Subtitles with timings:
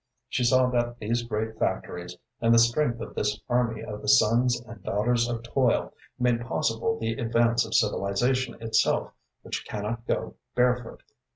[0.29, 4.59] She saw that these great factories, and the strength of this army of the sons
[4.59, 9.11] and daughters of toil, made possible the advance of civilization itself,
[9.43, 11.03] which cannot go barefoot.